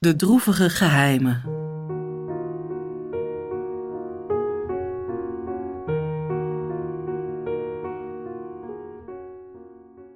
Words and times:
De 0.00 0.16
droevige 0.16 0.70
geheimen. 0.70 1.42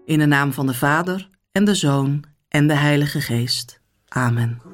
In 0.04 0.18
de 0.18 0.26
naam 0.26 0.52
van 0.52 0.66
de 0.66 0.74
Vader 0.74 1.28
en 1.52 1.64
de 1.64 1.74
Zoon 1.74 2.24
en 2.48 2.66
de 2.66 2.74
Heilige 2.74 3.20
Geest. 3.20 3.80
Amen. 4.08 4.71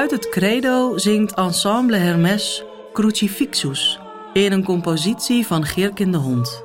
Uit 0.00 0.10
het 0.10 0.28
credo 0.28 0.98
zingt 0.98 1.34
Ensemble 1.34 1.96
Hermes 1.96 2.64
Crucifixus 2.92 3.98
in 4.32 4.52
een 4.52 4.64
compositie 4.64 5.46
van 5.46 5.64
Geerkin 5.64 6.12
de 6.12 6.18
Hond. 6.18 6.64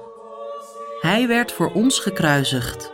Hij 0.99 1.27
werd 1.27 1.52
voor 1.52 1.71
ons 1.71 1.99
gekruisigd, 1.99 2.91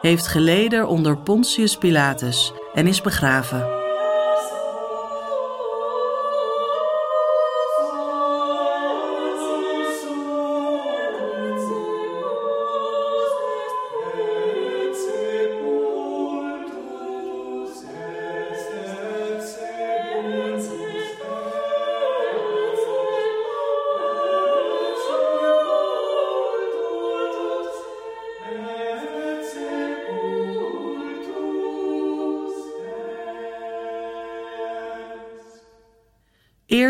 heeft 0.00 0.26
geleden 0.26 0.88
onder 0.88 1.18
Pontius 1.18 1.76
Pilatus 1.76 2.52
en 2.74 2.86
is 2.86 3.00
begraven. 3.00 3.79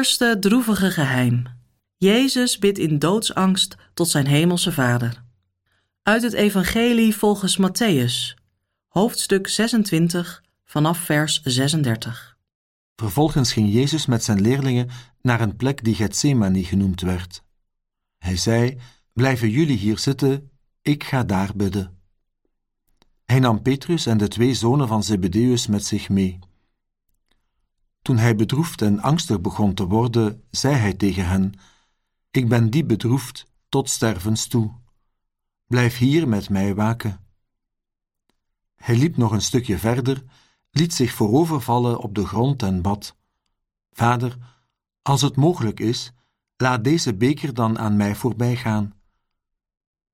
Eerste 0.01 0.39
droevige 0.39 0.91
geheim. 0.91 1.47
Jezus 1.97 2.59
bidt 2.59 2.79
in 2.79 2.99
doodsangst 2.99 3.77
tot 3.95 4.09
zijn 4.09 4.27
hemelse 4.27 4.73
Vader. 4.73 5.25
Uit 6.03 6.23
het 6.23 6.33
Evangelie 6.33 7.17
volgens 7.17 7.59
Matthäus, 7.59 8.35
hoofdstuk 8.89 9.49
26, 9.49 10.45
vanaf 10.65 10.99
vers 10.99 11.43
36. 11.43 12.37
Vervolgens 12.97 13.53
ging 13.53 13.73
Jezus 13.73 14.07
met 14.07 14.25
zijn 14.25 14.41
leerlingen 14.41 14.89
naar 15.23 15.41
een 15.41 15.57
plek 15.57 15.85
die 15.85 15.95
Gethsemane 15.95 16.65
genoemd 16.65 17.01
werd. 17.01 17.43
Hij 18.19 18.37
zei: 18.37 18.79
Blijven 19.13 19.51
jullie 19.51 19.79
hier 19.79 19.99
zitten, 19.99 20.51
ik 20.83 21.05
ga 21.05 21.25
daar 21.25 21.51
bidden. 21.55 21.99
Hij 23.25 23.39
nam 23.39 23.63
Petrus 23.63 24.07
en 24.07 24.19
de 24.19 24.29
twee 24.29 24.55
zonen 24.55 24.89
van 24.89 25.03
Zebedeus 25.03 25.67
met 25.67 25.85
zich 25.85 26.09
mee. 26.09 26.39
Toen 28.11 28.19
hij 28.19 28.37
bedroefd 28.37 28.83
en 28.83 29.01
angstig 29.01 29.41
begon 29.41 29.75
te 29.75 29.87
worden, 29.87 30.43
zei 30.51 30.75
hij 30.75 30.95
tegen 30.95 31.27
hen: 31.29 31.55
Ik 32.31 32.49
ben 32.49 32.71
diep 32.71 32.89
bedroefd 32.89 33.47
tot 33.69 33.91
stervens 33.91 34.47
toe. 34.47 34.73
Blijf 35.67 35.99
hier 35.99 36.29
met 36.29 36.49
mij 36.49 36.75
waken. 36.75 37.21
Hij 38.77 38.97
liep 38.97 39.17
nog 39.17 39.33
een 39.33 39.43
stukje 39.43 39.79
verder, 39.79 40.25
liet 40.71 40.95
zich 40.95 41.13
voorovervallen 41.13 41.99
op 41.99 42.15
de 42.15 42.27
grond 42.27 42.63
en 42.63 42.83
bad: 42.83 43.17
Vader, 43.93 44.37
als 45.03 45.23
het 45.23 45.37
mogelijk 45.37 45.81
is, 45.81 46.13
laat 46.57 46.85
deze 46.85 47.15
beker 47.15 47.55
dan 47.55 47.79
aan 47.79 47.97
mij 47.97 48.15
voorbij 48.15 48.57
gaan. 48.57 48.93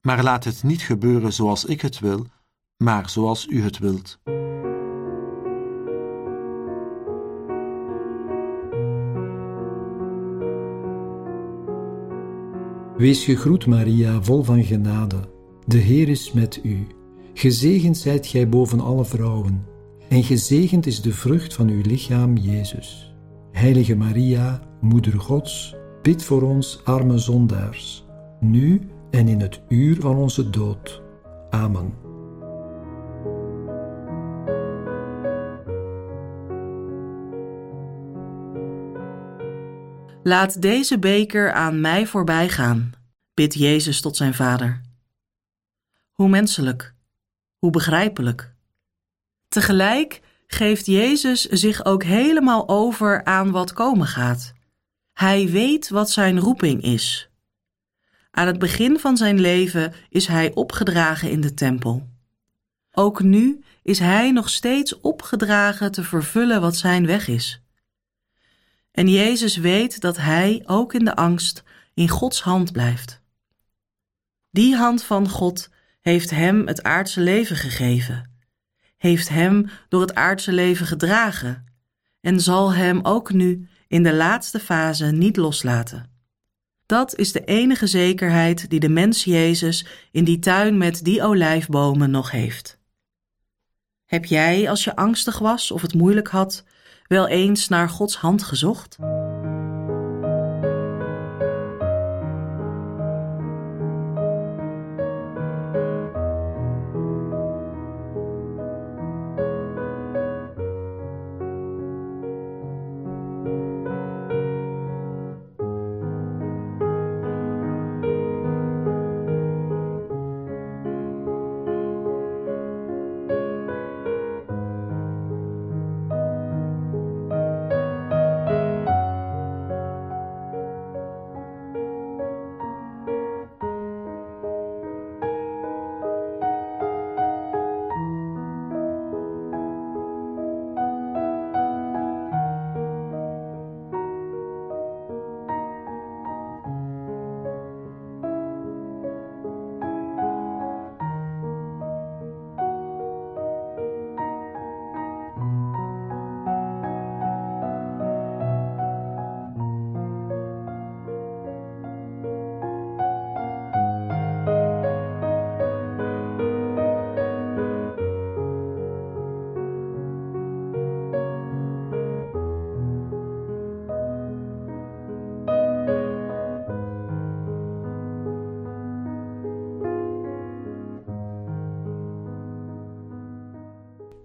Maar 0.01 0.23
laat 0.23 0.45
het 0.45 0.63
niet 0.63 0.83
gebeuren 0.83 1.33
zoals 1.33 1.65
ik 1.65 1.81
het 1.81 1.99
wil, 1.99 2.27
maar 2.77 3.11
zoals 3.11 3.47
u 3.47 3.63
het 3.63 3.79
wilt. 3.79 4.19
Wees 12.97 13.25
gegroet, 13.25 13.67
Maria, 13.67 14.23
vol 14.23 14.43
van 14.43 14.65
genade. 14.65 15.17
De 15.67 15.79
Heer 15.79 16.09
is 16.09 16.33
met 16.33 16.61
u. 16.63 16.87
Gezegend 17.35 17.97
zijt 17.97 18.27
gij 18.27 18.49
boven 18.49 18.81
alle 18.81 19.05
vrouwen, 19.05 19.67
en 20.09 20.23
gezegend 20.23 20.87
is 20.87 21.01
de 21.01 21.13
vrucht 21.13 21.55
van 21.55 21.69
uw 21.69 21.81
lichaam, 21.83 22.37
Jezus. 22.37 23.15
Heilige 23.53 23.97
Maria, 23.97 24.61
Moeder 24.81 25.21
Gods, 25.21 25.77
bid 26.03 26.25
voor 26.25 26.43
ons 26.43 26.81
arme 26.85 27.19
zondaars, 27.19 28.05
nu 28.41 28.81
en 29.11 29.29
in 29.29 29.41
het 29.41 29.61
uur 29.69 29.97
van 30.01 30.17
onze 30.17 30.51
dood. 30.51 31.03
Amen. 31.51 32.06
Laat 40.27 40.63
deze 40.63 40.99
beker 40.99 41.53
aan 41.53 41.81
mij 41.81 42.07
voorbij 42.07 42.49
gaan, 42.49 42.93
bidt 43.35 43.55
Jezus 43.55 44.01
tot 44.01 44.17
zijn 44.17 44.35
Vader. 44.35 44.81
Hoe 46.13 46.29
menselijk, 46.29 46.95
hoe 47.59 47.71
begrijpelijk. 47.71 48.55
Tegelijk 49.49 50.21
geeft 50.47 50.87
Jezus 50.87 51.43
zich 51.43 51.85
ook 51.85 52.03
helemaal 52.03 52.69
over 52.69 53.25
aan 53.25 53.51
wat 53.51 53.73
komen 53.73 54.07
gaat. 54.07 54.53
Hij 55.13 55.49
weet 55.49 55.89
wat 55.89 56.11
zijn 56.11 56.39
roeping 56.39 56.83
is. 56.83 57.31
Aan 58.31 58.47
het 58.47 58.59
begin 58.59 58.99
van 58.99 59.17
zijn 59.17 59.41
leven 59.41 59.95
is 60.09 60.27
hij 60.27 60.55
opgedragen 60.55 61.31
in 61.31 61.41
de 61.41 61.55
tempel. 61.55 62.09
Ook 62.93 63.23
nu 63.23 63.65
is 63.83 63.99
hij 63.99 64.31
nog 64.31 64.49
steeds 64.49 65.01
opgedragen 65.01 65.93
te 65.93 66.03
vervullen 66.05 66.61
wat 66.61 66.77
zijn 66.77 67.07
weg 67.07 67.29
is. 67.29 67.61
En 68.97 69.09
Jezus 69.09 69.57
weet 69.57 70.01
dat 70.01 70.17
hij 70.17 70.63
ook 70.67 70.95
in 70.95 71.05
de 71.05 71.17
angst 71.17 71.63
in 71.95 72.09
Gods 72.09 72.43
hand 72.43 72.73
blijft. 72.73 73.21
Die 74.51 74.77
hand 74.77 75.03
van 75.03 75.29
God 75.29 75.71
heeft 76.01 76.31
hem 76.31 76.67
het 76.67 76.83
aardse 76.83 77.21
leven 77.21 77.57
gegeven, 77.57 78.31
heeft 78.97 79.29
hem 79.29 79.69
door 79.89 80.01
het 80.01 80.15
aardse 80.15 80.53
leven 80.53 80.87
gedragen 80.87 81.65
en 82.21 82.41
zal 82.41 82.73
hem 82.73 83.01
ook 83.03 83.33
nu 83.33 83.69
in 83.89 84.03
de 84.03 84.15
laatste 84.15 84.61
fase 84.61 85.07
niet 85.07 85.37
loslaten. 85.37 86.11
Dat 86.87 87.17
is 87.17 87.33
de 87.33 87.45
enige 87.45 87.87
zekerheid 87.87 88.71
die 88.71 88.81
de 88.81 88.89
mens 88.89 89.25
Jezus 89.25 89.87
in 90.11 90.25
die 90.25 90.39
tuin 90.39 90.79
met 90.79 91.05
die 91.05 91.23
olijfbomen 91.23 92.11
nog 92.11 92.31
heeft. 92.31 92.79
Heb 94.05 94.25
jij, 94.25 94.71
als 94.71 94.85
je 94.85 94.97
angstig 94.97 95.39
was 95.39 95.71
of 95.71 95.83
het 95.83 95.95
moeilijk 95.95 96.29
had, 96.29 96.65
wel 97.09 97.29
eens 97.29 97.69
naar 97.69 97.89
Gods 97.89 98.17
hand 98.17 98.43
gezocht? 98.43 98.97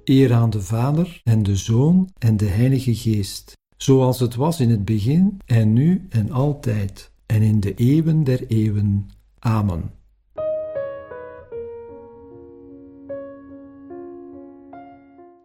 Eer 0.04 0.34
aan 0.34 0.50
de 0.50 0.62
Vader 0.62 1.22
en 1.24 1.44
de 1.44 1.56
Zoon 1.56 2.10
en 2.18 2.38
de 2.38 2.46
Heilige 2.46 2.96
Geest, 2.96 3.58
zoals 3.78 4.20
het 4.20 4.36
was 4.36 4.60
in 4.60 4.70
het 4.70 4.86
begin 4.86 5.40
en 5.46 5.74
nu 5.74 6.06
en 6.10 6.32
altijd 6.32 7.12
en 7.26 7.42
in 7.42 7.60
de 7.60 7.74
eeuwen 7.74 8.24
der 8.24 8.48
eeuwen. 8.48 9.10
Amen. 9.40 9.92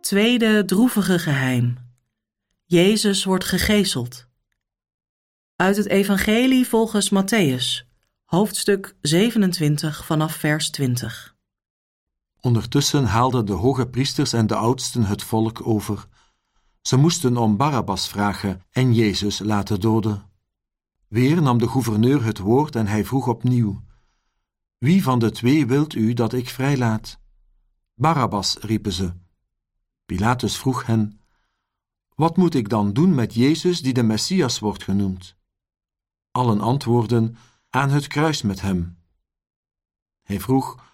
Tweede 0.01 0.65
droevige 0.65 1.19
geheim. 1.19 1.77
Jezus 2.65 3.25
wordt 3.25 3.45
gegezeld. 3.45 4.27
Uit 5.57 5.77
het 5.77 5.87
Evangelie 5.87 6.67
volgens 6.67 7.11
Matthäus, 7.11 7.87
hoofdstuk 8.25 8.97
27 9.01 10.07
vanaf 10.07 10.35
vers 10.35 10.71
20. 10.71 11.36
Ondertussen 12.47 13.05
haalden 13.05 13.47
de 13.47 13.53
hoge 13.53 13.87
priesters 13.87 14.33
en 14.33 14.47
de 14.47 14.57
oudsten 14.57 15.05
het 15.05 15.23
volk 15.23 15.67
over. 15.67 16.09
Ze 16.81 16.97
moesten 16.97 17.37
om 17.37 17.57
Barabbas 17.57 18.09
vragen 18.09 18.63
en 18.71 18.95
Jezus 18.95 19.39
laten 19.39 19.81
doden. 19.81 20.31
Weer 21.09 21.43
nam 21.43 21.59
de 21.59 21.69
gouverneur 21.69 22.25
het 22.25 22.39
woord 22.39 22.77
en 22.77 22.87
hij 22.87 23.05
vroeg 23.05 23.29
opnieuw: 23.29 23.83
Wie 24.79 25.03
van 25.03 25.19
de 25.19 25.31
twee 25.31 25.67
wilt 25.67 25.95
u 25.95 26.13
dat 26.13 26.33
ik 26.33 26.49
vrijlaat? 26.49 27.19
Barabbas, 27.95 28.57
riepen 28.61 28.93
ze. 28.93 29.13
Pilatus 30.05 30.57
vroeg 30.57 30.87
hen: 30.87 31.21
Wat 32.15 32.37
moet 32.37 32.55
ik 32.55 32.69
dan 32.69 32.93
doen 32.93 33.15
met 33.15 33.35
Jezus 33.35 33.83
die 33.83 33.93
de 33.93 34.03
Messias 34.03 34.59
wordt 34.59 34.83
genoemd? 34.83 35.37
Allen 36.31 36.61
antwoordden: 36.61 37.37
Aan 37.71 37.91
het 37.91 38.07
kruis 38.07 38.43
met 38.43 38.61
hem. 38.61 38.99
Hij 40.23 40.41
vroeg: 40.41 40.85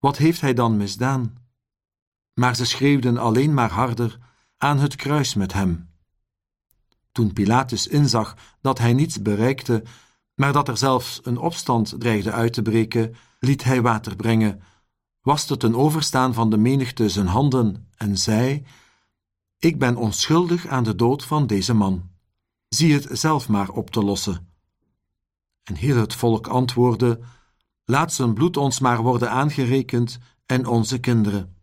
wat 0.00 0.16
heeft 0.16 0.40
hij 0.40 0.54
dan 0.54 0.76
misdaan? 0.76 1.34
Maar 2.34 2.56
ze 2.56 2.64
schreeuwden 2.64 3.18
alleen 3.18 3.54
maar 3.54 3.70
harder 3.70 4.18
aan 4.58 4.78
het 4.78 4.96
kruis 4.96 5.34
met 5.34 5.52
hem. 5.52 5.88
Toen 7.12 7.32
Pilatus 7.32 7.86
inzag 7.86 8.36
dat 8.60 8.78
hij 8.78 8.92
niets 8.92 9.22
bereikte, 9.22 9.82
maar 10.34 10.52
dat 10.52 10.68
er 10.68 10.76
zelfs 10.76 11.20
een 11.22 11.38
opstand 11.38 11.94
dreigde 11.98 12.32
uit 12.32 12.52
te 12.52 12.62
breken, 12.62 13.14
liet 13.38 13.64
hij 13.64 13.82
water 13.82 14.16
brengen, 14.16 14.62
waste 15.20 15.56
ten 15.56 15.74
overstaan 15.74 16.34
van 16.34 16.50
de 16.50 16.56
menigte 16.56 17.08
zijn 17.08 17.26
handen 17.26 17.88
en 17.96 18.18
zei: 18.18 18.66
Ik 19.58 19.78
ben 19.78 19.96
onschuldig 19.96 20.66
aan 20.66 20.84
de 20.84 20.94
dood 20.94 21.24
van 21.24 21.46
deze 21.46 21.74
man. 21.74 22.10
Zie 22.68 22.94
het 22.94 23.08
zelf 23.18 23.48
maar 23.48 23.68
op 23.68 23.90
te 23.90 24.04
lossen. 24.04 24.48
En 25.62 25.74
heel 25.74 25.96
het 25.96 26.14
volk 26.14 26.46
antwoordde: 26.46 27.20
Laat 27.90 28.12
zijn 28.12 28.34
bloed 28.34 28.56
ons 28.56 28.80
maar 28.80 29.02
worden 29.02 29.30
aangerekend 29.30 30.18
en 30.46 30.66
onze 30.66 30.98
kinderen. 30.98 31.56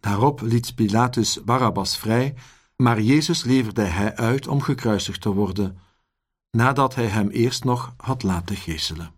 Daarop 0.00 0.40
liet 0.40 0.74
Pilatus 0.74 1.44
Barabbas 1.44 1.98
vrij, 1.98 2.34
maar 2.76 3.00
Jezus 3.00 3.44
leverde 3.44 3.82
hij 3.82 4.16
uit 4.16 4.48
om 4.48 4.60
gekruisigd 4.60 5.20
te 5.20 5.32
worden, 5.32 5.78
nadat 6.50 6.94
hij 6.94 7.06
hem 7.06 7.28
eerst 7.28 7.64
nog 7.64 7.94
had 7.96 8.22
laten 8.22 8.56
geeselen. 8.56 9.12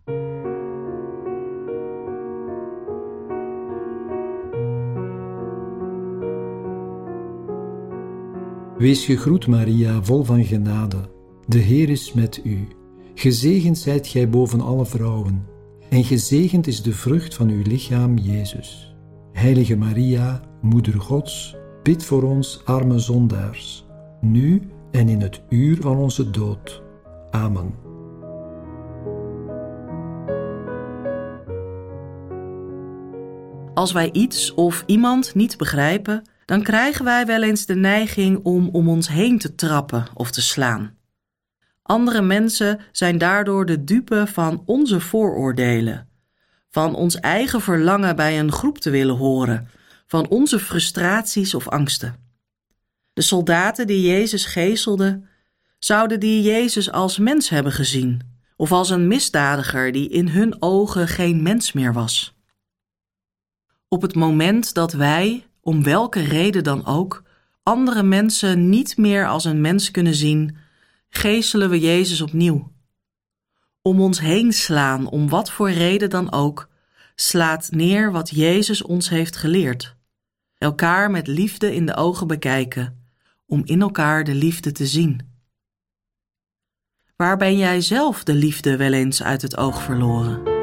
Wees 8.77 9.05
gegroet, 9.05 9.47
Maria, 9.47 10.03
vol 10.03 10.23
van 10.23 10.43
genade. 10.45 11.09
De 11.45 11.59
Heer 11.59 11.89
is 11.89 12.13
met 12.13 12.41
u. 12.43 12.67
Gezegend 13.13 13.77
zijt 13.77 14.07
gij 14.07 14.29
boven 14.29 14.61
alle 14.61 14.85
vrouwen 14.85 15.55
en 15.89 16.03
gezegend 16.03 16.67
is 16.67 16.81
de 16.81 16.93
vrucht 16.93 17.35
van 17.35 17.49
uw 17.49 17.61
lichaam, 17.63 18.17
Jezus. 18.17 18.95
Heilige 19.31 19.75
Maria, 19.75 20.41
Moeder 20.61 21.01
Gods, 21.01 21.55
bid 21.83 22.05
voor 22.05 22.23
ons 22.23 22.61
arme 22.65 22.99
zondaars, 22.99 23.85
nu 24.21 24.61
en 24.91 25.09
in 25.09 25.21
het 25.21 25.41
uur 25.49 25.77
van 25.81 25.97
onze 25.97 26.29
dood. 26.29 26.83
Amen. 27.31 27.73
Als 33.73 33.91
wij 33.91 34.11
iets 34.11 34.53
of 34.53 34.83
iemand 34.85 35.35
niet 35.35 35.57
begrijpen, 35.57 36.21
dan 36.45 36.63
krijgen 36.63 37.05
wij 37.05 37.25
wel 37.25 37.43
eens 37.43 37.65
de 37.65 37.75
neiging 37.75 38.39
om 38.43 38.69
om 38.71 38.89
ons 38.89 39.07
heen 39.07 39.37
te 39.37 39.55
trappen 39.55 40.07
of 40.13 40.31
te 40.31 40.41
slaan. 40.41 40.96
Andere 41.87 42.21
mensen 42.21 42.79
zijn 42.91 43.17
daardoor 43.17 43.65
de 43.65 43.83
dupe 43.83 44.27
van 44.27 44.63
onze 44.65 44.99
vooroordelen, 44.99 46.09
van 46.69 46.95
ons 46.95 47.19
eigen 47.19 47.61
verlangen 47.61 48.15
bij 48.15 48.39
een 48.39 48.51
groep 48.51 48.77
te 48.77 48.89
willen 48.89 49.15
horen, 49.15 49.69
van 50.07 50.27
onze 50.27 50.59
frustraties 50.59 51.53
of 51.53 51.67
angsten. 51.67 52.15
De 53.13 53.21
soldaten 53.21 53.87
die 53.87 54.01
Jezus 54.01 54.45
gezelden, 54.45 55.27
zouden 55.79 56.19
die 56.19 56.41
Jezus 56.41 56.91
als 56.91 57.17
mens 57.17 57.49
hebben 57.49 57.71
gezien, 57.71 58.21
of 58.55 58.71
als 58.71 58.89
een 58.89 59.07
misdadiger 59.07 59.91
die 59.91 60.09
in 60.09 60.27
hun 60.27 60.61
ogen 60.61 61.07
geen 61.07 61.41
mens 61.41 61.73
meer 61.73 61.93
was. 61.93 62.35
Op 63.87 64.01
het 64.01 64.15
moment 64.15 64.73
dat 64.73 64.93
wij, 64.93 65.45
om 65.61 65.83
welke 65.83 66.19
reden 66.19 66.63
dan 66.63 66.85
ook, 66.85 67.23
andere 67.63 68.03
mensen 68.03 68.69
niet 68.69 68.97
meer 68.97 69.27
als 69.27 69.45
een 69.45 69.61
mens 69.61 69.91
kunnen 69.91 70.15
zien, 70.15 70.57
geeselen 71.09 71.69
we 71.69 71.79
Jezus 71.79 72.21
opnieuw. 72.21 72.71
Om 73.81 74.01
ons 74.01 74.19
heen 74.19 74.53
slaan, 74.53 75.09
om 75.09 75.29
wat 75.29 75.51
voor 75.51 75.71
reden 75.71 76.09
dan 76.09 76.31
ook, 76.31 76.69
slaat 77.15 77.71
neer 77.71 78.11
wat 78.11 78.29
Jezus 78.29 78.81
ons 78.81 79.09
heeft 79.09 79.35
geleerd. 79.35 79.95
Elkaar 80.57 81.11
met 81.11 81.27
liefde 81.27 81.75
in 81.75 81.85
de 81.85 81.95
ogen 81.95 82.27
bekijken, 82.27 83.09
om 83.45 83.61
in 83.65 83.81
elkaar 83.81 84.23
de 84.23 84.33
liefde 84.33 84.71
te 84.71 84.85
zien. 84.85 85.35
Waar 87.15 87.37
ben 87.37 87.57
jij 87.57 87.81
zelf 87.81 88.23
de 88.23 88.33
liefde 88.33 88.77
wel 88.77 88.93
eens 88.93 89.23
uit 89.23 89.41
het 89.41 89.57
oog 89.57 89.81
verloren? 89.81 90.56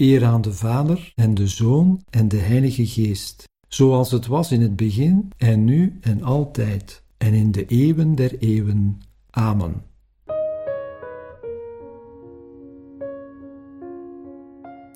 Eer 0.00 0.24
aan 0.24 0.42
de 0.42 0.52
Vader 0.52 1.12
en 1.14 1.34
de 1.34 1.48
Zoon 1.48 2.04
en 2.10 2.28
de 2.28 2.36
Heilige 2.36 2.86
Geest, 2.86 3.48
zoals 3.68 4.10
het 4.10 4.26
was 4.26 4.52
in 4.52 4.60
het 4.60 4.76
begin 4.76 5.32
en 5.36 5.64
nu 5.64 5.98
en 6.00 6.22
altijd 6.22 7.02
en 7.18 7.34
in 7.34 7.52
de 7.52 7.66
eeuwen 7.66 8.14
der 8.14 8.38
eeuwen. 8.38 9.00
Amen. 9.30 9.82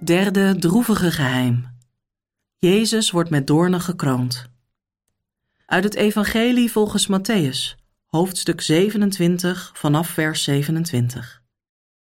Derde 0.04 0.56
droevige 0.58 1.10
geheim. 1.10 1.66
Jezus 2.58 3.10
wordt 3.10 3.30
met 3.30 3.46
doornen 3.46 3.80
gekroond. 3.80 4.46
Uit 5.66 5.84
het 5.84 5.94
Evangelie 5.94 6.70
volgens 6.70 7.08
Matthäus, 7.08 7.74
hoofdstuk 8.06 8.60
27 8.60 9.70
vanaf 9.74 10.08
vers 10.08 10.42
27. 10.44 11.43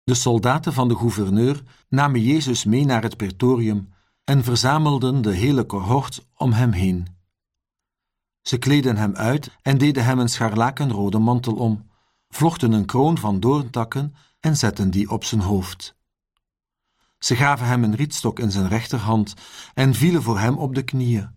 De 0.07 0.15
soldaten 0.15 0.73
van 0.73 0.89
de 0.89 0.97
gouverneur 0.97 1.63
namen 1.89 2.23
Jezus 2.23 2.65
mee 2.65 2.85
naar 2.85 3.03
het 3.03 3.17
pretorium 3.17 3.93
en 4.25 4.45
verzamelden 4.45 5.23
de 5.23 5.33
hele 5.33 5.67
cohort 5.67 6.27
om 6.35 6.53
hem 6.53 6.73
heen. 6.73 7.07
Ze 8.43 8.59
kleden 8.59 8.97
hem 8.97 9.15
uit 9.15 9.51
en 9.63 9.79
deden 9.79 10.05
hem 10.05 10.19
een 10.19 10.29
scharlakenrode 10.29 11.19
mantel 11.19 11.55
om, 11.55 11.91
vlochten 12.29 12.73
een 12.73 12.85
kroon 12.85 13.19
van 13.19 13.41
doorntakken 13.41 14.15
en 14.41 14.57
zetten 14.57 14.91
die 14.91 15.11
op 15.11 15.25
zijn 15.25 15.41
hoofd. 15.41 15.97
Ze 17.19 17.37
gaven 17.37 17.67
hem 17.67 17.85
een 17.85 17.97
rietstok 17.97 18.39
in 18.39 18.51
zijn 18.51 18.69
rechterhand 18.69 19.35
en 19.75 19.95
vielen 19.95 20.23
voor 20.23 20.39
hem 20.39 20.57
op 20.57 20.75
de 20.75 20.83
knieën. 20.83 21.31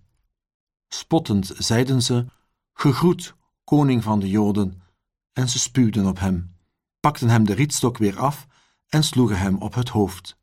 Spottend 0.88 1.52
zeiden 1.58 2.02
ze: 2.02 2.26
Gegroet, 2.74 3.36
koning 3.64 4.04
van 4.04 4.20
de 4.20 4.30
Joden, 4.30 4.82
en 5.34 5.50
ze 5.50 5.60
spuwden 5.60 6.06
op 6.06 6.20
hem, 6.20 6.56
pakten 7.00 7.30
hem 7.30 7.46
de 7.46 7.54
rietstok 7.54 7.98
weer 7.98 8.20
af 8.20 8.48
en 8.90 9.04
sloegen 9.04 9.40
hem 9.40 9.58
op 9.58 9.74
het 9.74 9.90
hoofd. 9.90 10.38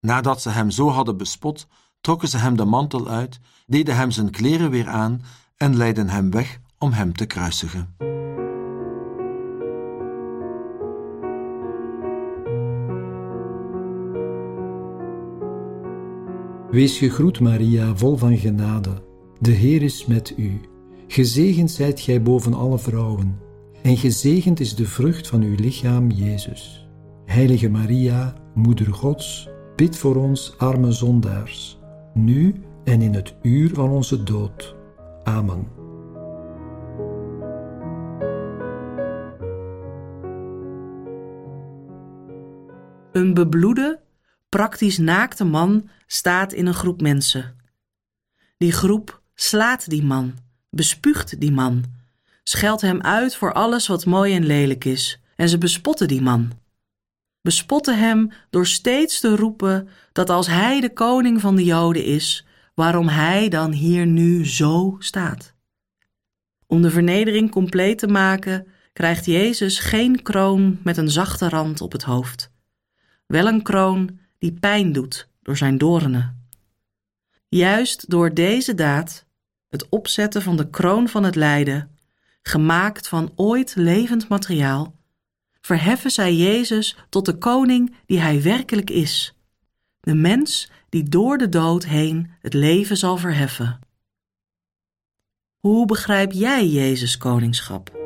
Nadat 0.00 0.42
ze 0.42 0.50
hem 0.50 0.70
zo 0.70 0.88
hadden 0.88 1.16
bespot, 1.16 1.66
trokken 2.00 2.28
ze 2.28 2.38
hem 2.38 2.56
de 2.56 2.64
mantel 2.64 3.08
uit, 3.08 3.40
deden 3.66 3.96
hem 3.96 4.10
zijn 4.10 4.30
kleren 4.30 4.70
weer 4.70 4.88
aan 4.88 5.22
en 5.56 5.76
leidden 5.76 6.08
hem 6.08 6.30
weg 6.30 6.60
om 6.78 6.92
hem 6.92 7.12
te 7.12 7.26
kruisigen. 7.26 7.96
Wees 16.70 16.98
gegroet, 16.98 17.40
Maria, 17.40 17.96
vol 17.96 18.16
van 18.16 18.38
genade. 18.38 19.02
De 19.40 19.50
Heer 19.50 19.82
is 19.82 20.06
met 20.06 20.34
u. 20.36 20.60
Gezegend 21.06 21.70
zijt 21.70 22.00
gij 22.00 22.22
boven 22.22 22.54
alle 22.54 22.78
vrouwen, 22.78 23.40
en 23.82 23.96
gezegend 23.96 24.60
is 24.60 24.74
de 24.74 24.86
vrucht 24.86 25.28
van 25.28 25.42
uw 25.42 25.54
lichaam, 25.54 26.10
Jezus. 26.10 26.83
Heilige 27.26 27.68
Maria, 27.68 28.34
Moeder 28.54 28.94
Gods, 28.94 29.48
bid 29.76 29.96
voor 29.96 30.16
ons 30.16 30.58
arme 30.58 30.92
zondaars, 30.92 31.78
nu 32.14 32.54
en 32.84 33.02
in 33.02 33.14
het 33.14 33.34
uur 33.42 33.74
van 33.74 33.90
onze 33.90 34.22
dood. 34.22 34.74
Amen. 35.24 35.68
Een 43.12 43.34
bebloede, 43.34 44.00
praktisch 44.48 44.98
naakte 44.98 45.44
man 45.44 45.88
staat 46.06 46.52
in 46.52 46.66
een 46.66 46.74
groep 46.74 47.00
mensen. 47.00 47.56
Die 48.56 48.72
groep 48.72 49.22
slaat 49.34 49.90
die 49.90 50.04
man, 50.04 50.34
bespuugt 50.70 51.40
die 51.40 51.52
man, 51.52 51.84
scheldt 52.42 52.82
hem 52.82 53.00
uit 53.00 53.36
voor 53.36 53.52
alles 53.52 53.86
wat 53.86 54.06
mooi 54.06 54.34
en 54.34 54.44
lelijk 54.44 54.84
is, 54.84 55.20
en 55.36 55.48
ze 55.48 55.58
bespotten 55.58 56.08
die 56.08 56.22
man. 56.22 56.62
Bespotten 57.44 57.98
hem 57.98 58.30
door 58.50 58.66
steeds 58.66 59.20
te 59.20 59.36
roepen 59.36 59.88
dat 60.12 60.30
als 60.30 60.46
hij 60.46 60.80
de 60.80 60.92
koning 60.92 61.40
van 61.40 61.56
de 61.56 61.64
Joden 61.64 62.04
is, 62.04 62.46
waarom 62.74 63.08
hij 63.08 63.48
dan 63.48 63.72
hier 63.72 64.06
nu 64.06 64.46
zo 64.46 64.96
staat. 64.98 65.54
Om 66.66 66.82
de 66.82 66.90
vernedering 66.90 67.50
compleet 67.50 67.98
te 67.98 68.06
maken, 68.06 68.66
krijgt 68.92 69.24
Jezus 69.24 69.78
geen 69.78 70.22
kroon 70.22 70.78
met 70.82 70.96
een 70.96 71.10
zachte 71.10 71.48
rand 71.48 71.80
op 71.80 71.92
het 71.92 72.02
hoofd. 72.02 72.50
Wel 73.26 73.46
een 73.46 73.62
kroon 73.62 74.18
die 74.38 74.52
pijn 74.52 74.92
doet 74.92 75.28
door 75.42 75.56
zijn 75.56 75.78
doornen. 75.78 76.48
Juist 77.48 78.10
door 78.10 78.34
deze 78.34 78.74
daad, 78.74 79.26
het 79.68 79.88
opzetten 79.88 80.42
van 80.42 80.56
de 80.56 80.70
kroon 80.70 81.08
van 81.08 81.24
het 81.24 81.34
lijden, 81.34 81.96
gemaakt 82.42 83.08
van 83.08 83.32
ooit 83.34 83.74
levend 83.76 84.28
materiaal, 84.28 84.94
verheffen 85.64 86.10
zij 86.10 86.34
Jezus 86.34 86.96
tot 87.08 87.24
de 87.24 87.38
koning 87.38 87.94
die 88.06 88.20
hij 88.20 88.42
werkelijk 88.42 88.90
is, 88.90 89.34
de 90.00 90.14
mens 90.14 90.70
die 90.88 91.02
door 91.02 91.38
de 91.38 91.48
dood 91.48 91.84
heen 91.84 92.30
het 92.40 92.54
leven 92.54 92.96
zal 92.96 93.16
verheffen. 93.16 93.78
Hoe 95.58 95.86
begrijp 95.86 96.32
jij 96.32 96.66
Jezus 96.66 97.16
koningschap? 97.16 98.03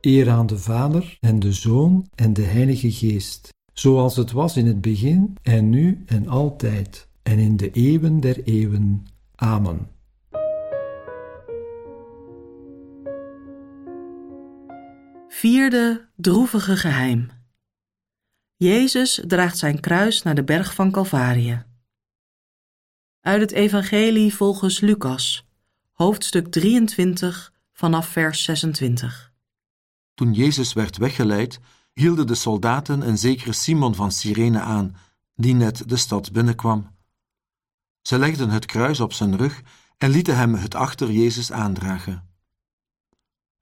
Eer 0.00 0.30
aan 0.30 0.46
de 0.46 0.58
Vader 0.58 1.16
en 1.20 1.38
de 1.38 1.52
Zoon 1.52 2.08
en 2.14 2.32
de 2.32 2.42
Heilige 2.42 2.92
Geest, 2.92 3.48
zoals 3.72 4.16
het 4.16 4.30
was 4.32 4.56
in 4.56 4.66
het 4.66 4.80
begin 4.80 5.36
en 5.42 5.68
nu 5.68 6.02
en 6.06 6.28
altijd 6.28 7.08
en 7.22 7.38
in 7.38 7.56
de 7.56 7.70
eeuwen 7.70 8.20
der 8.20 8.42
eeuwen. 8.42 9.06
Amen. 9.34 9.88
Vierde 15.28 16.08
droevige 16.16 16.76
geheim. 16.76 17.30
Jezus 18.56 19.22
draagt 19.26 19.58
zijn 19.58 19.80
kruis 19.80 20.22
naar 20.22 20.34
de 20.34 20.44
berg 20.44 20.74
van 20.74 20.90
Calvarië. 20.90 21.64
Uit 23.20 23.40
het 23.40 23.52
Evangelie 23.52 24.34
volgens 24.34 24.80
Lucas, 24.80 25.46
hoofdstuk 25.92 26.46
23 26.50 27.52
vanaf 27.72 28.06
vers 28.06 28.42
26. 28.42 29.29
Toen 30.20 30.32
Jezus 30.32 30.72
werd 30.72 30.96
weggeleid, 30.96 31.60
hielden 31.92 32.26
de 32.26 32.34
soldaten 32.34 33.08
een 33.08 33.18
zekere 33.18 33.52
Simon 33.52 33.94
van 33.94 34.12
Cyrene 34.12 34.60
aan, 34.60 34.96
die 35.34 35.54
net 35.54 35.88
de 35.88 35.96
stad 35.96 36.32
binnenkwam. 36.32 36.90
Ze 38.02 38.18
legden 38.18 38.50
het 38.50 38.66
kruis 38.66 39.00
op 39.00 39.12
zijn 39.12 39.36
rug 39.36 39.62
en 39.98 40.10
lieten 40.10 40.36
hem 40.36 40.54
het 40.54 40.74
achter 40.74 41.10
Jezus 41.10 41.52
aandragen. 41.52 42.28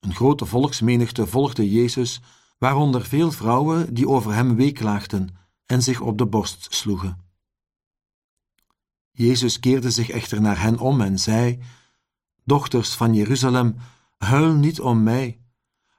Een 0.00 0.14
grote 0.14 0.46
volksmenigte 0.46 1.26
volgde 1.26 1.70
Jezus, 1.70 2.20
waaronder 2.58 3.04
veel 3.04 3.30
vrouwen 3.30 3.94
die 3.94 4.08
over 4.08 4.34
hem 4.34 4.56
weeklaagden 4.56 5.28
en 5.66 5.82
zich 5.82 6.00
op 6.00 6.18
de 6.18 6.26
borst 6.26 6.66
sloegen. 6.70 7.18
Jezus 9.10 9.60
keerde 9.60 9.90
zich 9.90 10.10
echter 10.10 10.40
naar 10.40 10.60
hen 10.60 10.78
om 10.78 11.00
en 11.00 11.18
zei: 11.18 11.58
Dochters 12.44 12.94
van 12.94 13.14
Jeruzalem, 13.14 13.76
huil 14.16 14.54
niet 14.54 14.80
om 14.80 15.02
mij 15.02 15.38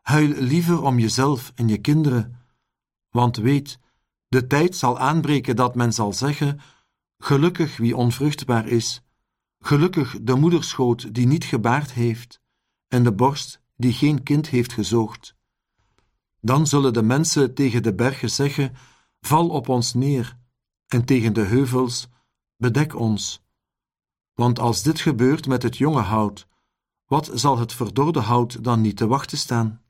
Huil 0.10 0.42
liever 0.42 0.82
om 0.82 1.00
jezelf 1.00 1.51
en 1.56 1.68
je 1.68 1.78
kinderen, 1.78 2.36
want 3.10 3.38
weet, 3.38 3.80
de 4.28 4.48
tijd 4.48 4.75
zal 4.75 5.00
aanbreken 5.00 5.56
dat 5.56 5.75
men 5.75 5.94
zal 5.94 6.13
zeggen: 6.13 6.60
Gelukkig 7.18 7.78
wie 7.78 7.96
onvruchtbaar 7.96 8.68
is, 8.68 9.01
gelukkig 9.60 10.18
de 10.22 10.36
moederschoot 10.36 11.13
die 11.13 11.28
niet 11.28 11.44
gebaard 11.44 11.94
heeft, 11.94 12.42
en 12.88 13.04
de 13.04 13.13
borst 13.13 13.62
die 13.75 13.94
geen 13.94 14.24
kind 14.24 14.48
heeft 14.48 14.74
gezoogd. 14.74 15.36
Dan 16.42 16.68
zullen 16.68 16.94
de 16.94 17.04
mensen 17.04 17.54
tegen 17.54 17.84
de 17.84 17.94
bergen 17.94 18.30
zeggen: 18.30 18.75
Val 19.22 19.50
op 19.50 19.70
ons 19.70 19.94
neer, 19.94 20.38
en 20.88 21.06
tegen 21.06 21.34
de 21.34 21.44
heuvels: 21.44 22.08
Bedek 22.58 22.96
ons. 22.96 23.42
Want 24.34 24.60
als 24.60 24.84
dit 24.84 25.00
gebeurt 25.00 25.48
met 25.48 25.63
het 25.63 25.78
jonge 25.78 26.01
hout, 26.01 26.48
Wat 27.06 27.32
zal 27.34 27.58
het 27.58 27.74
verdorde 27.74 28.20
hout 28.20 28.63
dan 28.63 28.82
niet 28.82 28.98
te 28.98 29.08
wachten 29.08 29.38
staan? 29.38 29.82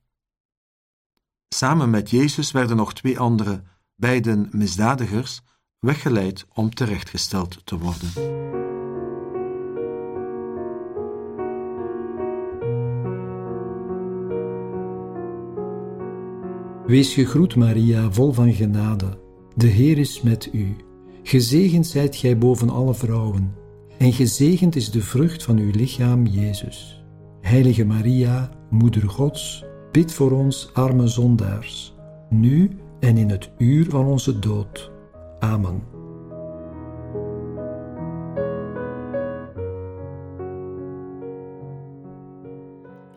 Samen 1.56 1.90
met 1.90 2.10
Jezus 2.10 2.52
werden 2.52 2.78
nog 2.78 2.94
twee 2.94 3.20
andere, 3.20 3.62
beiden 3.96 4.50
misdadigers, 4.52 5.42
weggeleid 5.80 6.46
om 6.54 6.74
terechtgesteld 6.74 7.62
te 7.64 7.78
worden. 7.78 8.10
Wees 16.86 17.14
gegroet, 17.14 17.56
Maria, 17.56 18.12
vol 18.12 18.32
van 18.32 18.54
genade. 18.54 19.18
De 19.56 19.68
Heer 19.68 19.98
is 19.98 20.22
met 20.22 20.50
u. 20.54 20.76
Gezegend 21.24 21.88
zijt 21.88 22.16
gij 22.16 22.38
boven 22.38 22.70
alle 22.70 22.94
vrouwen, 22.94 23.56
en 23.98 24.14
gezegend 24.14 24.76
is 24.76 24.92
de 24.92 25.02
vrucht 25.02 25.44
van 25.44 25.58
uw 25.58 25.72
lichaam, 25.72 26.26
Jezus. 26.26 27.04
Heilige 27.42 27.86
Maria, 27.86 28.50
Moeder 28.70 29.10
Gods, 29.10 29.64
bid 29.92 30.14
voor 30.14 30.32
ons 30.32 30.74
arme 30.74 31.08
zondaars, 31.08 31.94
nu 32.30 32.78
en 33.00 33.18
in 33.18 33.30
het 33.30 33.52
uur 33.58 33.90
van 33.90 34.06
onze 34.06 34.40
dood. 34.40 34.92
Amen. 35.40 35.84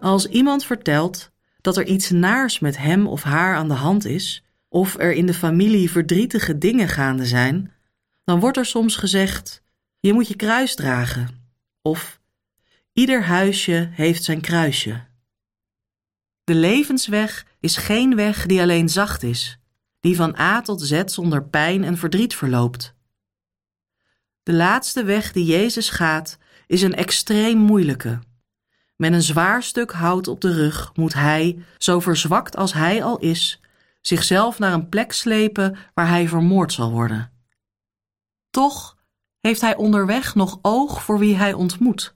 Als 0.01 0.27
iemand 0.27 0.65
vertelt 0.65 1.31
dat 1.61 1.77
er 1.77 1.87
iets 1.87 2.11
naars 2.11 2.59
met 2.59 2.77
hem 2.77 3.07
of 3.07 3.23
haar 3.23 3.57
aan 3.57 3.69
de 3.69 3.75
hand 3.75 4.05
is, 4.05 4.45
of 4.69 4.99
er 4.99 5.13
in 5.13 5.27
de 5.27 5.35
familie 5.35 5.91
verdrietige 5.91 6.59
dingen 6.59 6.89
gaande 6.89 7.27
zijn, 7.27 7.73
dan 8.25 8.41
wordt 8.41 8.57
er 8.57 8.67
soms 8.67 8.97
gezegd: 8.97 9.63
je 10.01 10.13
moet 10.13 10.29
je 10.29 10.37
kruis 10.37 10.75
dragen. 10.75 11.29
Of 11.83 12.21
ieder 12.93 13.23
huisje 13.23 13.89
heeft 13.93 14.25
zijn 14.25 14.41
kruisje. 14.41 15.11
De 16.53 16.59
levensweg 16.59 17.47
is 17.61 17.77
geen 17.77 18.17
weg 18.17 18.47
die 18.47 18.61
alleen 18.61 18.89
zacht 18.89 19.23
is, 19.23 19.59
die 20.01 20.17
van 20.17 20.39
A 20.39 20.61
tot 20.61 20.81
Z 20.81 21.03
zonder 21.05 21.45
pijn 21.45 21.85
en 21.85 21.97
verdriet 21.97 22.35
verloopt. 22.35 22.95
De 24.43 24.53
laatste 24.53 25.05
weg 25.05 25.33
die 25.33 25.45
Jezus 25.45 25.91
gaat, 25.91 26.39
is 26.67 26.83
een 26.83 26.95
extreem 26.95 27.59
moeilijke. 27.59 28.19
Met 28.97 29.13
een 29.13 29.23
zwaar 29.23 29.63
stuk 29.63 29.93
hout 29.93 30.29
op 30.29 30.41
de 30.41 30.53
rug 30.53 30.91
moet 30.95 31.15
hij, 31.15 31.65
zo 31.79 32.01
verzwakt 32.01 32.57
als 32.57 32.73
hij 32.73 33.05
al 33.05 33.19
is, 33.19 33.61
zichzelf 34.01 34.59
naar 34.59 34.73
een 34.73 34.89
plek 34.89 35.13
slepen 35.13 35.77
waar 35.95 36.09
hij 36.09 36.29
vermoord 36.29 36.73
zal 36.73 36.91
worden. 36.91 37.33
Toch 38.51 38.97
heeft 39.41 39.61
hij 39.61 39.77
onderweg 39.77 40.35
nog 40.35 40.59
oog 40.63 41.03
voor 41.03 41.19
wie 41.19 41.37
hij 41.37 41.53
ontmoet. 41.53 42.15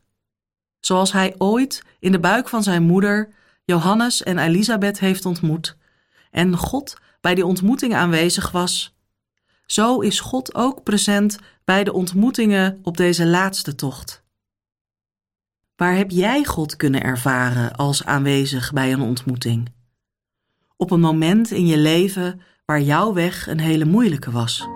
Zoals 0.80 1.12
hij 1.12 1.34
ooit 1.38 1.82
in 1.98 2.12
de 2.12 2.20
buik 2.20 2.48
van 2.48 2.62
zijn 2.62 2.82
moeder 2.82 3.34
Johannes 3.66 4.22
en 4.22 4.38
Elisabeth 4.38 4.98
heeft 4.98 5.24
ontmoet 5.24 5.76
en 6.30 6.56
God 6.56 6.96
bij 7.20 7.34
die 7.34 7.46
ontmoeting 7.46 7.94
aanwezig 7.94 8.50
was. 8.50 8.96
Zo 9.66 10.00
is 10.00 10.20
God 10.20 10.54
ook 10.54 10.82
present 10.82 11.38
bij 11.64 11.84
de 11.84 11.92
ontmoetingen 11.92 12.78
op 12.82 12.96
deze 12.96 13.26
laatste 13.26 13.74
tocht. 13.74 14.24
Waar 15.76 15.96
heb 15.96 16.10
jij 16.10 16.44
God 16.44 16.76
kunnen 16.76 17.02
ervaren 17.02 17.76
als 17.76 18.04
aanwezig 18.04 18.72
bij 18.72 18.92
een 18.92 19.00
ontmoeting? 19.00 19.72
Op 20.76 20.90
een 20.90 21.00
moment 21.00 21.50
in 21.50 21.66
je 21.66 21.78
leven 21.78 22.40
waar 22.64 22.80
jouw 22.80 23.12
weg 23.12 23.46
een 23.46 23.60
hele 23.60 23.84
moeilijke 23.84 24.30
was. 24.30 24.66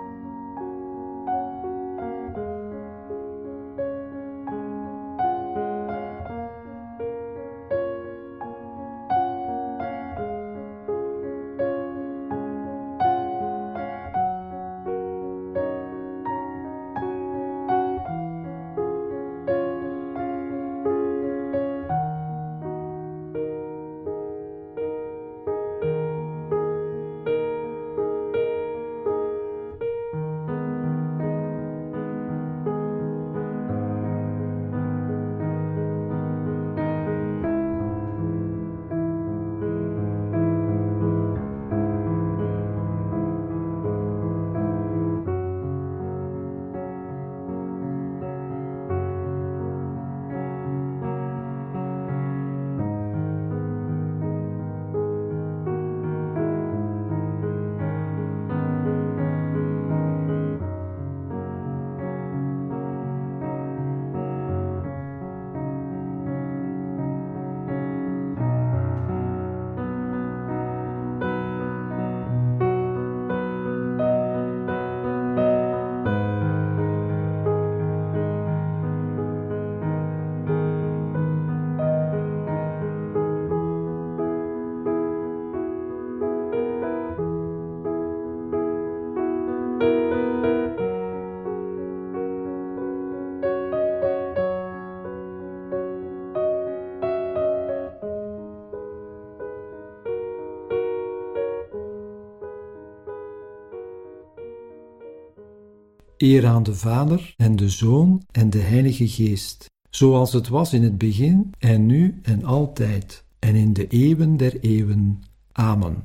Eer 106.21 106.47
aan 106.47 106.63
de 106.63 106.75
Vader 106.75 107.33
en 107.37 107.55
de 107.55 107.69
Zoon 107.69 108.23
en 108.31 108.49
de 108.49 108.59
Heilige 108.59 109.07
Geest, 109.07 109.65
zoals 109.89 110.33
het 110.33 110.47
was 110.47 110.73
in 110.73 110.83
het 110.83 110.97
begin 110.97 111.53
en 111.59 111.85
nu 111.85 112.19
en 112.23 112.43
altijd 112.43 113.23
en 113.39 113.55
in 113.55 113.73
de 113.73 113.87
eeuwen 113.87 114.37
der 114.37 114.59
eeuwen. 114.59 115.23
Amen. 115.51 116.03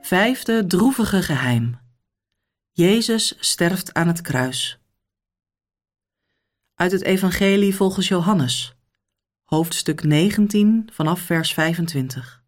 Vijfde 0.00 0.66
droevige 0.66 1.22
geheim. 1.22 1.78
Jezus 2.70 3.36
sterft 3.40 3.94
aan 3.94 4.06
het 4.06 4.20
kruis. 4.20 4.78
Uit 6.74 6.92
het 6.92 7.02
Evangelie 7.02 7.74
volgens 7.74 8.08
Johannes, 8.08 8.74
hoofdstuk 9.44 10.02
19 10.02 10.88
vanaf 10.92 11.20
vers 11.20 11.52
25. 11.52 12.42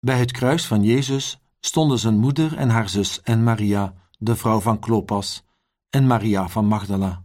Bij 0.00 0.18
het 0.18 0.32
kruis 0.32 0.66
van 0.66 0.82
Jezus 0.82 1.38
stonden 1.60 1.98
zijn 1.98 2.18
moeder 2.18 2.56
en 2.56 2.68
haar 2.68 2.88
zus 2.88 3.20
en 3.22 3.42
Maria, 3.42 3.94
de 4.18 4.36
vrouw 4.36 4.60
van 4.60 4.78
Klopas, 4.78 5.44
en 5.90 6.06
Maria 6.06 6.48
van 6.48 6.66
Magdala. 6.66 7.24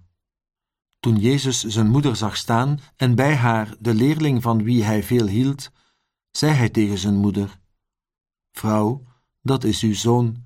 Toen 1.00 1.16
Jezus 1.16 1.64
zijn 1.64 1.88
moeder 1.88 2.16
zag 2.16 2.38
staan 2.38 2.80
en 2.96 3.16
bij 3.16 3.36
haar 3.36 3.76
de 3.80 3.94
leerling 3.94 4.42
van 4.42 4.64
wie 4.64 4.84
hij 4.84 5.04
veel 5.04 5.28
hield, 5.28 5.72
zei 6.32 6.54
hij 6.54 6.70
tegen 6.70 6.98
zijn 6.98 7.16
moeder: 7.16 7.60
Vrouw, 8.52 9.04
dat 9.42 9.64
is 9.64 9.82
uw 9.82 9.94
zoon. 9.94 10.46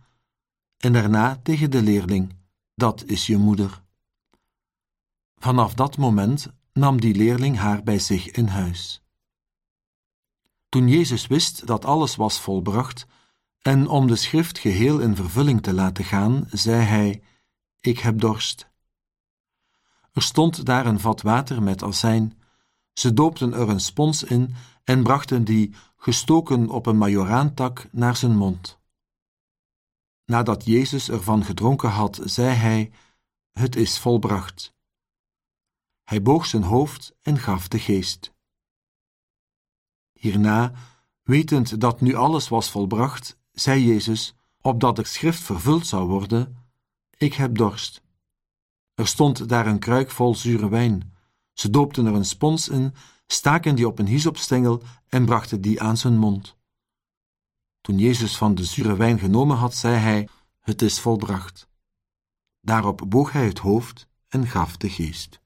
En 0.77 0.93
daarna 0.93 1.39
tegen 1.43 1.71
de 1.71 1.81
leerling: 1.81 2.35
Dat 2.75 3.03
is 3.05 3.25
je 3.27 3.37
moeder. 3.37 3.83
Vanaf 5.35 5.73
dat 5.73 5.97
moment 5.97 6.47
nam 6.73 7.01
die 7.01 7.15
leerling 7.15 7.57
haar 7.57 7.83
bij 7.83 7.99
zich 7.99 8.31
in 8.31 8.47
huis. 8.47 9.01
Toen 10.69 10.87
Jezus 10.87 11.27
wist 11.27 11.67
dat 11.67 11.85
alles 11.85 12.15
was 12.15 12.39
volbracht, 12.39 13.05
en 13.65 13.87
om 13.87 14.07
de 14.07 14.15
schrift 14.15 14.59
geheel 14.59 14.99
in 14.99 15.15
vervulling 15.15 15.61
te 15.61 15.73
laten 15.73 16.03
gaan, 16.03 16.47
zei 16.49 16.81
hij: 16.81 17.23
Ik 17.79 17.99
heb 17.99 18.19
dorst. 18.19 18.69
Er 20.11 20.21
stond 20.21 20.65
daar 20.65 20.85
een 20.85 20.99
vat 20.99 21.21
water 21.21 21.63
met 21.63 21.83
azijn. 21.83 22.41
Ze 22.93 23.13
doopten 23.13 23.53
er 23.53 23.69
een 23.69 23.79
spons 23.79 24.23
in 24.23 24.55
en 24.83 25.03
brachten 25.03 25.43
die, 25.43 25.75
gestoken 25.97 26.69
op 26.69 26.85
een 26.85 26.97
majoraantak, 26.97 27.87
naar 27.91 28.15
zijn 28.15 28.37
mond. 28.37 28.79
Nadat 30.25 30.65
Jezus 30.65 31.09
ervan 31.09 31.43
gedronken 31.43 31.89
had, 31.89 32.19
zei 32.23 32.53
hij: 32.53 32.91
Het 33.51 33.75
is 33.75 33.99
volbracht. 33.99 34.73
Hij 36.03 36.21
boog 36.21 36.45
zijn 36.45 36.63
hoofd 36.63 37.15
en 37.21 37.37
gaf 37.37 37.67
de 37.67 37.79
geest. 37.79 38.33
Hierna, 40.13 40.73
wetend 41.23 41.81
dat 41.81 42.01
nu 42.01 42.13
alles 42.13 42.47
was 42.47 42.71
volbracht, 42.71 43.43
zei 43.55 43.85
Jezus, 43.85 44.35
opdat 44.61 44.95
de 44.95 45.05
schrift 45.05 45.41
vervuld 45.41 45.87
zou 45.87 46.07
worden: 46.07 46.57
Ik 47.17 47.33
heb 47.33 47.57
dorst. 47.57 48.03
Er 48.93 49.07
stond 49.07 49.49
daar 49.49 49.67
een 49.67 49.79
kruik 49.79 50.11
vol 50.11 50.35
zure 50.35 50.69
wijn. 50.69 51.13
Ze 51.53 51.69
doopten 51.69 52.05
er 52.05 52.13
een 52.13 52.25
spons 52.25 52.69
in, 52.69 52.93
staken 53.27 53.75
die 53.75 53.87
op 53.87 53.99
een 53.99 54.07
hyssopstengel 54.07 54.81
en 55.07 55.25
brachten 55.25 55.61
die 55.61 55.81
aan 55.81 55.97
zijn 55.97 56.17
mond. 56.17 56.55
Toen 57.81 57.97
Jezus 57.97 58.37
van 58.37 58.55
de 58.55 58.63
zure 58.63 58.95
wijn 58.95 59.19
genomen 59.19 59.57
had, 59.57 59.75
zei 59.75 59.95
hij: 59.95 60.27
Het 60.59 60.81
is 60.81 60.99
volbracht. 60.99 61.67
Daarop 62.61 63.03
boog 63.07 63.31
hij 63.31 63.45
het 63.45 63.59
hoofd 63.59 64.07
en 64.27 64.47
gaf 64.47 64.77
de 64.77 64.89
geest. 64.89 65.39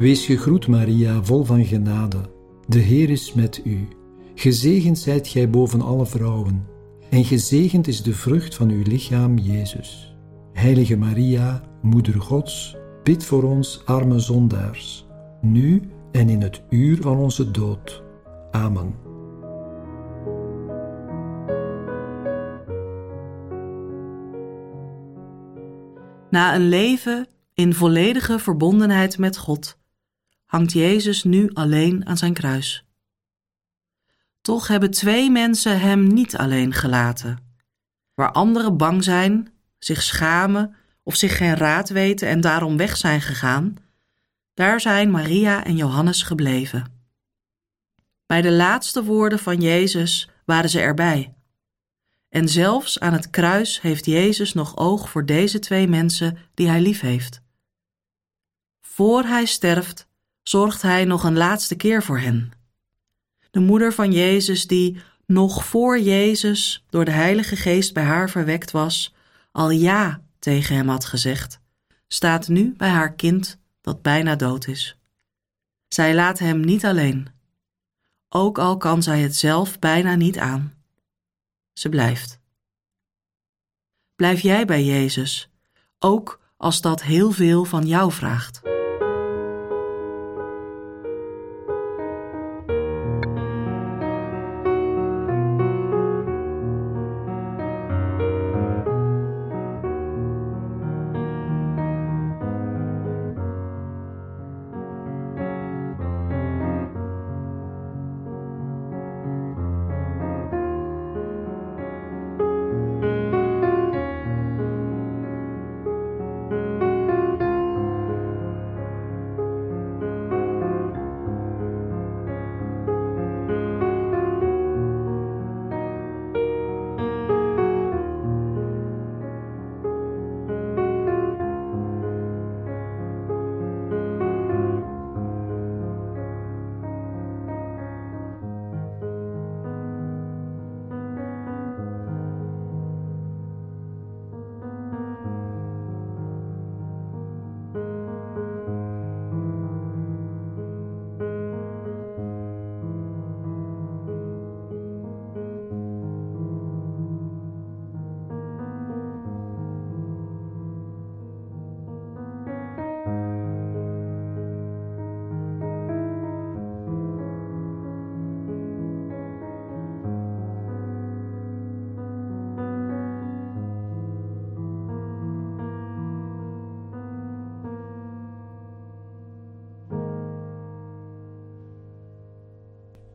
Wees 0.00 0.26
gegroet, 0.26 0.66
Maria, 0.66 1.22
vol 1.22 1.44
van 1.44 1.64
genade. 1.64 2.18
De 2.66 2.78
Heer 2.78 3.10
is 3.10 3.34
met 3.34 3.60
u. 3.64 3.88
Gezegend 4.34 4.98
zijt 4.98 5.28
gij 5.28 5.50
boven 5.50 5.80
alle 5.80 6.06
vrouwen, 6.06 6.66
en 7.10 7.24
gezegend 7.24 7.86
is 7.86 8.02
de 8.02 8.14
vrucht 8.14 8.54
van 8.54 8.70
uw 8.70 8.82
lichaam, 8.82 9.38
Jezus. 9.38 10.16
Heilige 10.52 10.96
Maria, 10.96 11.62
Moeder 11.82 12.20
Gods, 12.20 12.76
bid 13.02 13.24
voor 13.24 13.42
ons 13.42 13.82
arme 13.84 14.18
zondaars, 14.18 15.06
nu 15.40 15.82
en 16.12 16.28
in 16.28 16.42
het 16.42 16.62
uur 16.70 17.00
van 17.00 17.16
onze 17.16 17.50
dood. 17.50 18.02
Amen. 18.50 18.94
Na 26.30 26.54
een 26.54 26.68
leven 26.68 27.26
in 27.54 27.74
volledige 27.74 28.38
verbondenheid 28.38 29.18
met 29.18 29.38
God, 29.38 29.78
hangt 30.50 30.72
Jezus 30.72 31.24
nu 31.24 31.50
alleen 31.52 32.06
aan 32.06 32.16
zijn 32.16 32.32
kruis. 32.32 32.84
Toch 34.40 34.68
hebben 34.68 34.90
twee 34.90 35.30
mensen 35.30 35.80
hem 35.80 36.06
niet 36.06 36.36
alleen 36.36 36.72
gelaten. 36.72 37.38
Waar 38.14 38.32
anderen 38.32 38.76
bang 38.76 39.04
zijn, 39.04 39.52
zich 39.78 40.02
schamen 40.02 40.74
of 41.02 41.16
zich 41.16 41.36
geen 41.36 41.54
raad 41.54 41.88
weten 41.88 42.28
en 42.28 42.40
daarom 42.40 42.76
weg 42.76 42.96
zijn 42.96 43.20
gegaan, 43.20 43.76
daar 44.54 44.80
zijn 44.80 45.10
Maria 45.10 45.64
en 45.64 45.76
Johannes 45.76 46.22
gebleven. 46.22 47.02
Bij 48.26 48.42
de 48.42 48.52
laatste 48.52 49.04
woorden 49.04 49.38
van 49.38 49.60
Jezus 49.60 50.30
waren 50.44 50.70
ze 50.70 50.80
erbij. 50.80 51.34
En 52.28 52.48
zelfs 52.48 53.00
aan 53.00 53.12
het 53.12 53.30
kruis 53.30 53.80
heeft 53.80 54.06
Jezus 54.06 54.52
nog 54.52 54.76
oog 54.76 55.10
voor 55.10 55.26
deze 55.26 55.58
twee 55.58 55.88
mensen 55.88 56.38
die 56.54 56.68
hij 56.68 56.80
lief 56.80 57.00
heeft. 57.00 57.40
Voor 58.80 59.22
hij 59.22 59.44
sterft, 59.44 60.08
zorgt 60.50 60.82
hij 60.82 61.04
nog 61.04 61.24
een 61.24 61.36
laatste 61.36 61.74
keer 61.74 62.02
voor 62.02 62.18
hen. 62.18 62.52
De 63.50 63.60
moeder 63.60 63.92
van 63.92 64.12
Jezus, 64.12 64.66
die 64.66 65.00
nog 65.26 65.64
voor 65.64 66.00
Jezus 66.00 66.84
door 66.88 67.04
de 67.04 67.10
Heilige 67.10 67.56
Geest 67.56 67.94
bij 67.94 68.02
haar 68.02 68.30
verwekt 68.30 68.70
was, 68.70 69.14
al 69.52 69.70
ja 69.70 70.22
tegen 70.38 70.76
hem 70.76 70.88
had 70.88 71.04
gezegd, 71.04 71.60
staat 72.08 72.48
nu 72.48 72.74
bij 72.76 72.88
haar 72.88 73.14
kind 73.14 73.58
dat 73.80 74.02
bijna 74.02 74.36
dood 74.36 74.66
is. 74.66 74.96
Zij 75.88 76.14
laat 76.14 76.38
hem 76.38 76.60
niet 76.60 76.84
alleen, 76.84 77.28
ook 78.28 78.58
al 78.58 78.76
kan 78.76 79.02
zij 79.02 79.20
het 79.20 79.36
zelf 79.36 79.78
bijna 79.78 80.14
niet 80.14 80.38
aan. 80.38 80.74
Ze 81.72 81.88
blijft. 81.88 82.40
Blijf 84.16 84.40
jij 84.40 84.64
bij 84.64 84.84
Jezus, 84.84 85.50
ook 85.98 86.40
als 86.56 86.80
dat 86.80 87.02
heel 87.02 87.30
veel 87.30 87.64
van 87.64 87.86
jou 87.86 88.12
vraagt. 88.12 88.79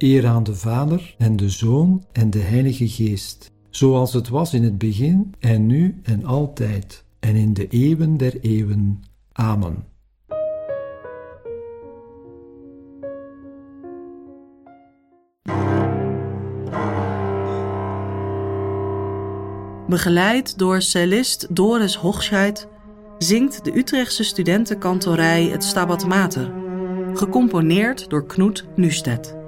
Eer 0.06 0.28
aan 0.28 0.44
de 0.44 0.56
Vader 0.56 1.15
en 1.18 1.36
de 1.36 1.50
Zoon 1.50 2.04
en 2.12 2.30
de 2.30 2.39
Heilige 2.39 2.88
Geest, 2.88 3.52
zoals 3.70 4.13
het 4.13 4.30
was 4.30 4.54
in 4.54 4.63
het 4.63 4.78
begin 4.78 5.34
en 5.39 5.65
nu 5.65 6.00
en 6.04 6.26
altijd 6.26 7.04
en 7.20 7.36
in 7.36 7.54
de 7.54 7.68
eeuwen 7.68 8.18
der 8.18 8.39
eeuwen. 8.39 9.04
Amen. 9.32 9.86
Begeleid 19.88 20.58
door 20.58 20.82
cellist 20.82 21.56
Doris 21.56 21.96
Hochscheid 21.96 22.68
zingt 23.18 23.63
de 23.63 23.78
Utrechtse 23.78 24.24
studentenkantorij 24.24 25.44
het 25.44 25.63
Stabat 25.63 26.08
Mater, 26.08 26.54
gecomponeerd 27.13 28.10
door 28.10 28.26
Knut 28.26 28.65
Nustedt. 28.76 29.44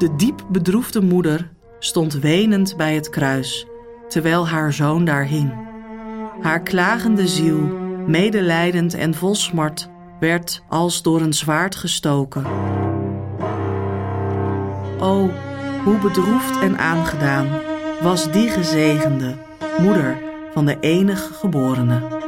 De 0.00 0.16
diep 0.16 0.44
bedroefde 0.48 1.00
moeder 1.02 1.50
stond 1.78 2.14
wenend 2.14 2.76
bij 2.76 2.94
het 2.94 3.08
kruis, 3.08 3.66
terwijl 4.08 4.48
haar 4.48 4.72
zoon 4.72 5.04
daar 5.04 5.24
hing. 5.24 5.52
Haar 6.40 6.60
klagende 6.60 7.28
ziel, 7.28 7.58
medelijdend 8.06 8.94
en 8.94 9.14
vol 9.14 9.34
smart, 9.34 9.90
werd 10.20 10.62
als 10.68 11.02
door 11.02 11.20
een 11.20 11.32
zwaard 11.32 11.76
gestoken. 11.76 12.44
O, 14.98 15.30
hoe 15.84 15.98
bedroefd 16.02 16.60
en 16.60 16.78
aangedaan 16.78 17.48
was 18.02 18.32
die 18.32 18.48
gezegende 18.48 19.36
moeder 19.78 20.18
van 20.52 20.66
de 20.66 20.76
enige 20.80 21.32
geborene. 21.32 22.19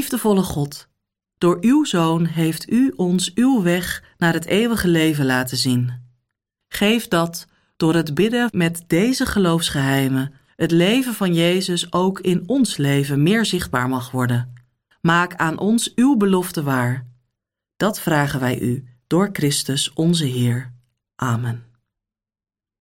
Liefdevolle 0.00 0.42
God, 0.42 0.88
door 1.38 1.58
uw 1.60 1.84
Zoon 1.84 2.24
heeft 2.24 2.70
u 2.70 2.92
ons 2.96 3.34
uw 3.34 3.62
weg 3.62 4.02
naar 4.18 4.32
het 4.32 4.44
eeuwige 4.44 4.88
leven 4.88 5.26
laten 5.26 5.56
zien. 5.56 5.92
Geef 6.68 7.08
dat, 7.08 7.46
door 7.76 7.94
het 7.94 8.14
bidden 8.14 8.48
met 8.52 8.84
deze 8.86 9.26
geloofsgeheimen, 9.26 10.32
het 10.56 10.70
leven 10.70 11.14
van 11.14 11.34
Jezus 11.34 11.92
ook 11.92 12.20
in 12.20 12.42
ons 12.46 12.76
leven 12.76 13.22
meer 13.22 13.44
zichtbaar 13.44 13.88
mag 13.88 14.10
worden. 14.10 14.54
Maak 15.00 15.34
aan 15.34 15.58
ons 15.58 15.94
uw 15.94 16.16
belofte 16.16 16.62
waar. 16.62 17.06
Dat 17.76 18.00
vragen 18.00 18.40
wij 18.40 18.60
u 18.60 18.84
door 19.06 19.28
Christus 19.32 19.92
onze 19.92 20.24
Heer. 20.24 20.72
Amen. 21.16 21.69